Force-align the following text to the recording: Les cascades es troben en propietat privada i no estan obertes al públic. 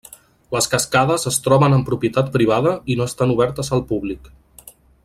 Les 0.55 0.67
cascades 0.71 1.25
es 1.31 1.37
troben 1.49 1.77
en 1.77 1.85
propietat 1.91 2.33
privada 2.39 2.75
i 2.95 2.99
no 3.03 3.09
estan 3.13 3.35
obertes 3.39 3.71
al 3.79 3.87
públic. 3.93 4.37